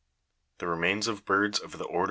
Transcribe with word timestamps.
The 0.57 0.67
remains 0.67 1.07
of 1.07 1.25
birds 1.25 1.59
of 1.59 1.77
the 1.77 1.83
order 1.83 1.99
Fig. 1.99 1.99